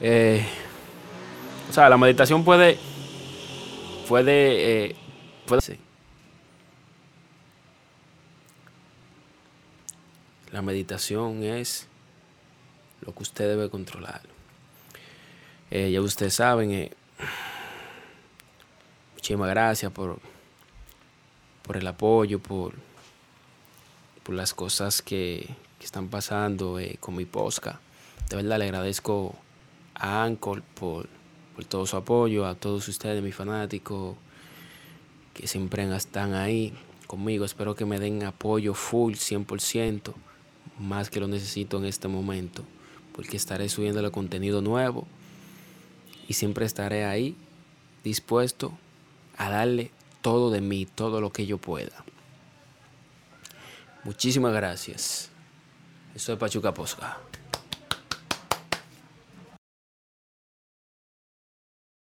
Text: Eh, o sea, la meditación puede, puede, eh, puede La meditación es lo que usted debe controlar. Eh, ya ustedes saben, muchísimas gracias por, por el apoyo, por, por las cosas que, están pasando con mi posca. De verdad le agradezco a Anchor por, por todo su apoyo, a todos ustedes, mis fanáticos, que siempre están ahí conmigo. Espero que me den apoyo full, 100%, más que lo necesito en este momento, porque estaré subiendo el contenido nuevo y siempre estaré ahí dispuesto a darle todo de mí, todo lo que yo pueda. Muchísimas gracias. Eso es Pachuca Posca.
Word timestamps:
Eh, 0.00 0.44
o 1.70 1.72
sea, 1.72 1.88
la 1.88 1.96
meditación 1.96 2.44
puede, 2.44 2.78
puede, 4.08 4.86
eh, 4.86 4.96
puede 5.46 5.78
La 10.50 10.60
meditación 10.60 11.42
es 11.44 11.86
lo 13.00 13.14
que 13.14 13.22
usted 13.22 13.48
debe 13.48 13.70
controlar. 13.70 14.20
Eh, 15.70 15.90
ya 15.90 16.00
ustedes 16.02 16.34
saben, 16.34 16.90
muchísimas 19.14 19.48
gracias 19.48 19.90
por, 19.92 20.18
por 21.62 21.78
el 21.78 21.86
apoyo, 21.86 22.38
por, 22.38 22.74
por 24.22 24.34
las 24.34 24.52
cosas 24.52 25.00
que, 25.00 25.48
están 25.82 26.06
pasando 26.06 26.78
con 27.00 27.16
mi 27.16 27.24
posca. 27.24 27.80
De 28.28 28.36
verdad 28.36 28.56
le 28.58 28.66
agradezco 28.66 29.34
a 29.94 30.24
Anchor 30.24 30.62
por, 30.62 31.08
por 31.54 31.64
todo 31.64 31.86
su 31.86 31.96
apoyo, 31.96 32.46
a 32.46 32.54
todos 32.54 32.86
ustedes, 32.88 33.22
mis 33.22 33.34
fanáticos, 33.34 34.16
que 35.34 35.46
siempre 35.46 35.84
están 35.94 36.34
ahí 36.34 36.72
conmigo. 37.06 37.44
Espero 37.44 37.74
que 37.74 37.84
me 37.84 37.98
den 37.98 38.22
apoyo 38.24 38.74
full, 38.74 39.14
100%, 39.14 40.14
más 40.78 41.10
que 41.10 41.20
lo 41.20 41.28
necesito 41.28 41.78
en 41.78 41.84
este 41.84 42.08
momento, 42.08 42.64
porque 43.14 43.36
estaré 43.36 43.68
subiendo 43.68 44.00
el 44.00 44.10
contenido 44.10 44.62
nuevo 44.62 45.06
y 46.28 46.34
siempre 46.34 46.66
estaré 46.66 47.04
ahí 47.04 47.36
dispuesto 48.04 48.72
a 49.36 49.50
darle 49.50 49.90
todo 50.22 50.50
de 50.50 50.60
mí, 50.60 50.86
todo 50.86 51.20
lo 51.20 51.32
que 51.32 51.46
yo 51.46 51.58
pueda. 51.58 52.04
Muchísimas 54.04 54.52
gracias. 54.52 55.30
Eso 56.14 56.32
es 56.32 56.38
Pachuca 56.38 56.74
Posca. 56.74 57.18